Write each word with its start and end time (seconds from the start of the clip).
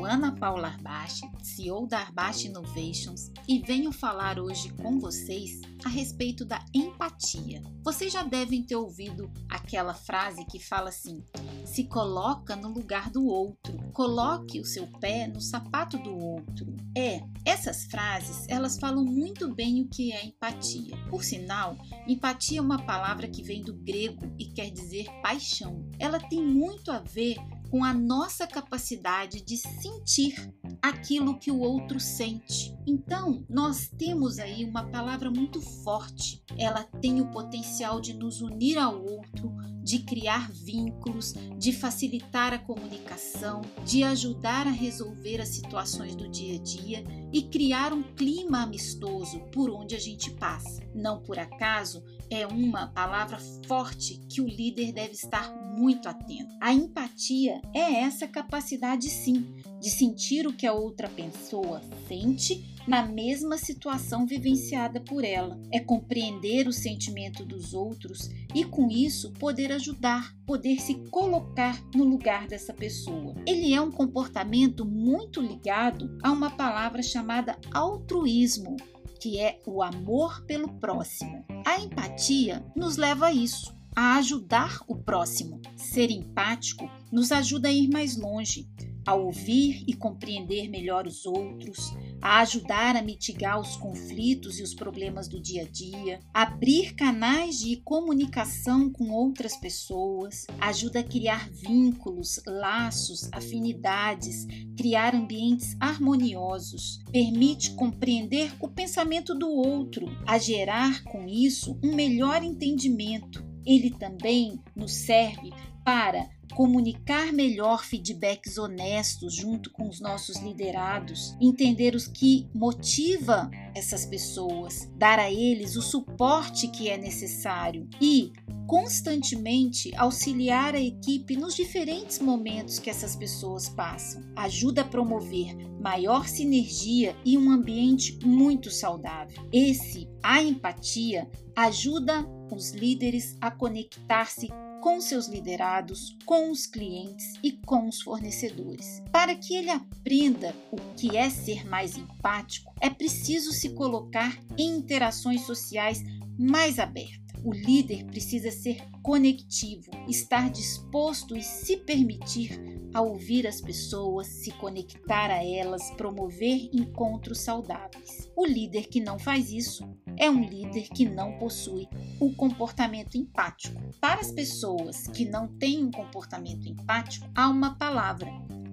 Ana 0.00 0.32
Paula 0.32 0.68
Arbache, 0.68 1.30
CEO 1.42 1.86
da 1.86 1.98
Arbache 1.98 2.48
Innovations, 2.48 3.30
e 3.46 3.58
venho 3.58 3.92
falar 3.92 4.38
hoje 4.38 4.70
com 4.70 4.98
vocês 4.98 5.60
a 5.84 5.88
respeito 5.88 6.44
da 6.44 6.64
empatia. 6.72 7.62
Vocês 7.84 8.12
já 8.12 8.22
devem 8.22 8.62
ter 8.62 8.76
ouvido 8.76 9.30
aquela 9.50 9.92
frase 9.92 10.44
que 10.46 10.58
fala 10.58 10.88
assim: 10.88 11.22
se 11.64 11.84
coloca 11.84 12.56
no 12.56 12.68
lugar 12.68 13.10
do 13.10 13.26
outro, 13.26 13.76
coloque 13.92 14.60
o 14.60 14.64
seu 14.64 14.86
pé 14.98 15.26
no 15.26 15.40
sapato 15.40 15.98
do 15.98 16.16
outro. 16.16 16.74
É, 16.96 17.22
essas 17.44 17.84
frases, 17.84 18.46
elas 18.48 18.78
falam 18.78 19.04
muito 19.04 19.54
bem 19.54 19.82
o 19.82 19.88
que 19.88 20.12
é 20.12 20.24
empatia. 20.24 20.96
Por 21.10 21.22
sinal, 21.22 21.76
empatia 22.08 22.58
é 22.58 22.62
uma 22.62 22.82
palavra 22.82 23.28
que 23.28 23.42
vem 23.42 23.62
do 23.62 23.74
grego 23.74 24.32
e 24.38 24.46
quer 24.46 24.70
dizer 24.70 25.06
paixão. 25.22 25.88
Ela 25.98 26.18
tem 26.18 26.42
muito 26.42 26.90
a 26.90 26.98
ver 26.98 27.36
com 27.72 27.82
a 27.82 27.94
nossa 27.94 28.46
capacidade 28.46 29.40
de 29.40 29.56
sentir 29.56 30.52
aquilo 30.82 31.38
que 31.38 31.50
o 31.50 31.58
outro 31.58 31.98
sente. 31.98 32.76
Então, 32.86 33.46
nós 33.48 33.88
temos 33.96 34.38
aí 34.38 34.62
uma 34.66 34.84
palavra 34.90 35.30
muito 35.30 35.58
forte. 35.82 36.44
Ela 36.58 36.84
tem 37.00 37.22
o 37.22 37.30
potencial 37.30 37.98
de 37.98 38.12
nos 38.12 38.42
unir 38.42 38.76
ao 38.76 39.02
outro, 39.02 39.50
de 39.82 40.00
criar 40.00 40.50
vínculos, 40.50 41.34
de 41.58 41.72
facilitar 41.72 42.52
a 42.52 42.58
comunicação, 42.58 43.62
de 43.84 44.02
ajudar 44.02 44.66
a 44.66 44.70
resolver 44.70 45.40
as 45.40 45.48
situações 45.48 46.14
do 46.14 46.28
dia 46.28 46.56
a 46.56 46.62
dia 46.62 47.04
e 47.32 47.42
criar 47.42 47.92
um 47.92 48.02
clima 48.02 48.62
amistoso 48.62 49.40
por 49.52 49.70
onde 49.70 49.94
a 49.94 49.98
gente 49.98 50.30
passa. 50.32 50.82
Não 50.94 51.20
por 51.20 51.38
acaso, 51.38 52.04
é 52.30 52.46
uma 52.46 52.86
palavra 52.86 53.38
forte 53.66 54.20
que 54.28 54.40
o 54.40 54.46
líder 54.46 54.92
deve 54.92 55.12
estar 55.12 55.52
muito 55.76 56.08
atento. 56.08 56.54
A 56.60 56.72
empatia 56.72 57.60
é 57.74 58.00
essa 58.00 58.26
capacidade, 58.26 59.08
sim, 59.08 59.54
de 59.80 59.90
sentir 59.90 60.46
o 60.46 60.52
que 60.52 60.66
a 60.66 60.72
outra 60.72 61.08
pessoa 61.08 61.82
sente 62.06 62.71
na 62.86 63.04
mesma 63.06 63.56
situação 63.56 64.26
vivenciada 64.26 65.00
por 65.00 65.24
ela. 65.24 65.60
É 65.72 65.80
compreender 65.80 66.66
o 66.66 66.72
sentimento 66.72 67.44
dos 67.44 67.74
outros 67.74 68.30
e, 68.54 68.64
com 68.64 68.90
isso, 68.90 69.32
poder 69.32 69.72
ajudar, 69.72 70.34
poder 70.46 70.80
se 70.80 70.94
colocar 71.10 71.80
no 71.94 72.04
lugar 72.04 72.46
dessa 72.46 72.72
pessoa. 72.72 73.34
Ele 73.46 73.74
é 73.74 73.80
um 73.80 73.90
comportamento 73.90 74.84
muito 74.84 75.40
ligado 75.40 76.18
a 76.22 76.30
uma 76.30 76.50
palavra 76.50 77.02
chamada 77.02 77.58
altruísmo, 77.72 78.76
que 79.20 79.38
é 79.38 79.60
o 79.66 79.82
amor 79.82 80.44
pelo 80.46 80.68
próximo. 80.74 81.44
A 81.64 81.78
empatia 81.80 82.64
nos 82.74 82.96
leva 82.96 83.26
a 83.26 83.32
isso 83.32 83.72
a 83.94 84.16
ajudar 84.16 84.80
o 84.88 84.96
próximo. 84.96 85.60
Ser 85.76 86.10
empático 86.10 86.90
nos 87.10 87.30
ajuda 87.30 87.68
a 87.68 87.72
ir 87.72 87.88
mais 87.88 88.16
longe, 88.16 88.68
a 89.06 89.14
ouvir 89.14 89.84
e 89.86 89.94
compreender 89.94 90.68
melhor 90.68 91.06
os 91.06 91.26
outros, 91.26 91.92
a 92.20 92.40
ajudar 92.40 92.96
a 92.96 93.02
mitigar 93.02 93.60
os 93.60 93.76
conflitos 93.76 94.60
e 94.60 94.62
os 94.62 94.74
problemas 94.74 95.28
do 95.28 95.40
dia 95.40 95.62
a 95.62 95.68
dia, 95.68 96.20
abrir 96.32 96.94
canais 96.94 97.58
de 97.58 97.76
comunicação 97.76 98.90
com 98.90 99.10
outras 99.10 99.56
pessoas, 99.56 100.46
ajuda 100.60 101.00
a 101.00 101.04
criar 101.04 101.50
vínculos, 101.50 102.40
laços, 102.46 103.28
afinidades, 103.32 104.46
criar 104.76 105.14
ambientes 105.14 105.76
harmoniosos, 105.80 107.00
permite 107.10 107.74
compreender 107.74 108.54
o 108.60 108.68
pensamento 108.68 109.34
do 109.34 109.50
outro, 109.50 110.06
a 110.26 110.38
gerar 110.38 111.02
com 111.04 111.26
isso 111.26 111.78
um 111.82 111.94
melhor 111.94 112.42
entendimento. 112.42 113.44
Ele 113.64 113.90
também 113.90 114.60
nos 114.74 114.92
serve 114.92 115.50
para 115.84 116.28
comunicar 116.54 117.32
melhor 117.32 117.84
feedbacks 117.84 118.58
honestos 118.58 119.34
junto 119.34 119.70
com 119.70 119.88
os 119.88 120.00
nossos 120.00 120.36
liderados, 120.36 121.36
entender 121.40 121.94
os 121.94 122.06
que 122.06 122.48
motiva 122.54 123.50
essas 123.74 124.04
pessoas, 124.04 124.90
dar 124.96 125.18
a 125.18 125.30
eles 125.30 125.76
o 125.76 125.82
suporte 125.82 126.68
que 126.68 126.88
é 126.88 126.96
necessário 126.96 127.88
e 128.00 128.32
constantemente 128.66 129.94
auxiliar 129.96 130.74
a 130.74 130.80
equipe 130.80 131.36
nos 131.36 131.54
diferentes 131.54 132.18
momentos 132.18 132.78
que 132.78 132.88
essas 132.88 133.16
pessoas 133.16 133.68
passam. 133.68 134.22
Ajuda 134.36 134.82
a 134.82 134.84
promover 134.84 135.54
maior 135.80 136.28
sinergia 136.28 137.16
e 137.24 137.36
um 137.36 137.50
ambiente 137.50 138.18
muito 138.24 138.70
saudável. 138.70 139.42
Esse, 139.52 140.08
a 140.22 140.42
empatia, 140.42 141.28
ajuda 141.56 142.26
os 142.50 142.70
líderes 142.70 143.36
a 143.40 143.50
conectar-se 143.50 144.48
com 144.82 145.00
seus 145.00 145.28
liderados, 145.28 146.18
com 146.26 146.50
os 146.50 146.66
clientes 146.66 147.34
e 147.40 147.52
com 147.52 147.88
os 147.88 148.02
fornecedores. 148.02 149.00
Para 149.12 149.36
que 149.36 149.54
ele 149.54 149.70
aprenda 149.70 150.52
o 150.72 150.76
que 150.96 151.16
é 151.16 151.30
ser 151.30 151.64
mais 151.64 151.96
empático, 151.96 152.74
é 152.80 152.90
preciso 152.90 153.52
se 153.52 153.70
colocar 153.70 154.36
em 154.58 154.78
interações 154.78 155.42
sociais 155.42 156.02
mais 156.36 156.80
abertas. 156.80 157.22
O 157.44 157.52
líder 157.52 158.04
precisa 158.06 158.50
ser 158.50 158.82
conectivo, 159.02 159.90
estar 160.08 160.50
disposto 160.50 161.36
e 161.36 161.42
se 161.42 161.76
permitir 161.76 162.60
a 162.92 163.00
ouvir 163.00 163.46
as 163.46 163.60
pessoas, 163.60 164.26
se 164.26 164.50
conectar 164.52 165.30
a 165.30 165.44
elas, 165.44 165.90
promover 165.92 166.68
encontros 166.72 167.40
saudáveis. 167.40 168.28
O 168.36 168.44
líder 168.44 168.88
que 168.88 169.00
não 169.00 169.18
faz 169.18 169.50
isso 169.50 169.88
é 170.16 170.30
um 170.30 170.42
líder 170.42 170.88
que 170.88 171.08
não 171.08 171.38
possui 171.38 171.88
o 172.20 172.32
comportamento 172.34 173.16
empático. 173.16 173.80
Para 174.00 174.20
as 174.20 174.30
pessoas 174.30 175.06
que 175.08 175.24
não 175.24 175.46
têm 175.46 175.84
um 175.84 175.90
comportamento 175.90 176.68
empático, 176.68 177.28
há 177.34 177.48
uma 177.48 177.76
palavra. 177.76 178.30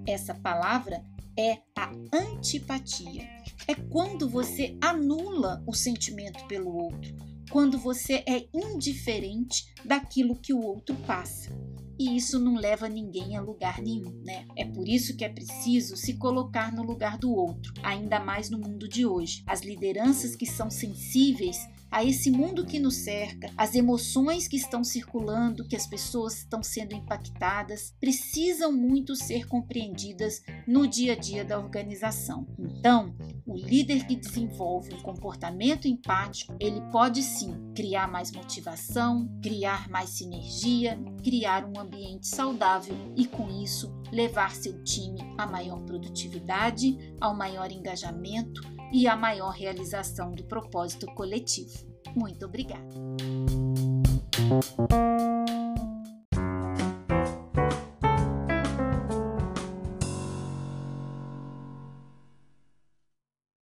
Essa 0.08 0.34
palavra 0.34 1.04
é 1.38 1.60
a 1.76 1.92
antipatia. 2.14 3.28
É 3.68 3.76
quando 3.76 4.30
você 4.30 4.78
anula 4.82 5.64
o 5.68 5.74
sentimento 5.74 6.46
pelo 6.48 6.76
outro 6.76 7.30
quando 7.50 7.78
você 7.78 8.24
é 8.28 8.48
indiferente 8.54 9.74
daquilo 9.84 10.36
que 10.36 10.54
o 10.54 10.62
outro 10.62 10.96
passa. 11.08 11.52
E 12.00 12.16
isso 12.16 12.40
não 12.40 12.56
leva 12.56 12.88
ninguém 12.88 13.36
a 13.36 13.42
lugar 13.42 13.82
nenhum, 13.82 14.24
né? 14.24 14.46
É 14.56 14.64
por 14.64 14.88
isso 14.88 15.18
que 15.18 15.26
é 15.26 15.30
preciso 15.30 15.98
se 15.98 16.14
colocar 16.14 16.72
no 16.72 16.82
lugar 16.82 17.18
do 17.18 17.30
outro, 17.30 17.74
ainda 17.84 18.22
mais 18.22 18.50
no 18.50 18.58
mundo 18.58 18.88
de 18.88 19.06
hoje. 19.06 19.44
As 19.46 19.62
lideranças 19.62 20.34
que 20.34 20.46
são 20.46 20.72
sensíveis 20.72 21.58
a 21.92 22.04
esse 22.04 22.30
mundo 22.30 22.66
que 22.66 22.80
nos 22.80 22.96
cerca, 22.98 23.52
as 23.58 23.74
emoções 23.76 24.48
que 24.48 24.56
estão 24.56 24.84
circulando, 24.84 25.68
que 25.68 25.76
as 25.76 25.88
pessoas 25.88 26.38
estão 26.38 26.62
sendo 26.62 26.96
impactadas, 26.96 27.94
precisam 28.00 28.72
muito 28.72 29.16
ser 29.16 29.48
compreendidas 29.48 30.42
no 30.68 30.88
dia 30.88 31.14
a 31.14 31.16
dia 31.16 31.44
da 31.44 31.58
organização. 31.58 32.48
Então, 32.58 33.16
o 33.50 33.56
líder 33.56 34.06
que 34.06 34.16
desenvolve 34.16 34.94
um 34.94 35.02
comportamento 35.02 35.88
empático, 35.88 36.56
ele 36.60 36.80
pode 36.92 37.24
sim 37.24 37.72
criar 37.76 38.08
mais 38.08 38.32
motivação, 38.32 39.28
criar 39.42 39.90
mais 39.90 40.12
sinergia, 40.12 41.00
criar 41.24 41.66
um 41.66 41.80
ambiente 41.80 42.28
saudável 42.28 42.96
e 43.16 43.26
com 43.26 43.50
isso 43.50 43.92
levar 44.12 44.54
seu 44.56 44.84
time 44.84 45.20
a 45.38 45.48
maior 45.48 45.82
produtividade, 45.82 46.96
ao 47.20 47.36
maior 47.36 47.72
engajamento 47.72 48.62
e 48.94 49.08
a 49.08 49.16
maior 49.16 49.52
realização 49.52 50.32
do 50.32 50.44
propósito 50.44 51.08
coletivo. 51.16 51.90
Muito 52.16 52.46
obrigada! 52.46 52.88